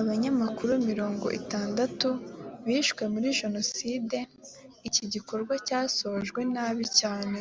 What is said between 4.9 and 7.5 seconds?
gikorwa cyasojwe nabi cyane